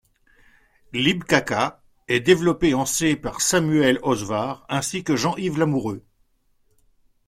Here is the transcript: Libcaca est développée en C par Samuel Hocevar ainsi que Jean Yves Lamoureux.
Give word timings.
Libcaca 0.93 1.83
est 2.07 2.21
développée 2.21 2.73
en 2.73 2.87
C 2.87 3.15
par 3.15 3.39
Samuel 3.39 3.99
Hocevar 4.01 4.65
ainsi 4.67 5.03
que 5.03 5.15
Jean 5.15 5.37
Yves 5.37 5.59
Lamoureux. 5.59 6.03